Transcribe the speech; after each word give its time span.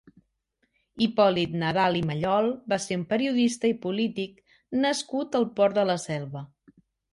Hipòlit 1.05 1.53
Nadal 1.63 1.99
i 1.99 2.01
Mallol 2.11 2.49
va 2.73 2.79
ser 2.87 2.97
un 3.01 3.05
periodista 3.13 3.71
i 3.75 3.77
polític 3.85 4.43
nascut 4.89 5.41
al 5.43 5.49
Port 5.63 5.81
de 5.81 5.87
la 5.93 6.01
Selva. 6.09 6.47